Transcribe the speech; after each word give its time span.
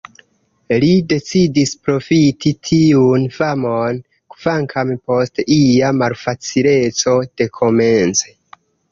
Li 0.83 0.87
decidis 1.09 1.73
profiti 1.89 2.51
tiun 2.69 3.27
famon, 3.35 3.99
kvankam 4.35 4.93
post 5.11 5.43
ia 5.57 5.91
malfacileco 5.99 7.15
dekomence. 7.43 8.35